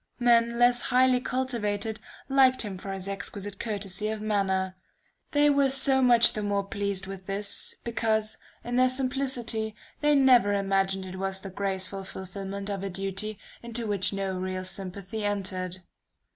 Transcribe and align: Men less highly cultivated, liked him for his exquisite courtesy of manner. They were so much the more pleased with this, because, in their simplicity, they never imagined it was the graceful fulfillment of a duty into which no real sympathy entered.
Men 0.17 0.57
less 0.57 0.81
highly 0.81 1.19
cultivated, 1.21 1.99
liked 2.27 2.63
him 2.63 2.79
for 2.79 2.91
his 2.91 3.07
exquisite 3.07 3.59
courtesy 3.59 4.07
of 4.07 4.19
manner. 4.19 4.75
They 5.29 5.47
were 5.51 5.69
so 5.69 6.01
much 6.01 6.33
the 6.33 6.41
more 6.41 6.63
pleased 6.63 7.05
with 7.05 7.27
this, 7.27 7.75
because, 7.83 8.39
in 8.63 8.77
their 8.77 8.89
simplicity, 8.89 9.75
they 9.99 10.15
never 10.15 10.53
imagined 10.53 11.05
it 11.05 11.19
was 11.19 11.41
the 11.41 11.51
graceful 11.51 12.03
fulfillment 12.03 12.67
of 12.67 12.81
a 12.81 12.89
duty 12.89 13.37
into 13.61 13.85
which 13.85 14.11
no 14.11 14.39
real 14.39 14.63
sympathy 14.63 15.23
entered. 15.23 15.83